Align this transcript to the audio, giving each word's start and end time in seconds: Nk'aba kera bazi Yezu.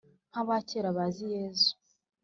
Nk'aba 0.29 0.57
kera 0.69 0.95
bazi 0.97 1.25
Yezu. 1.35 1.71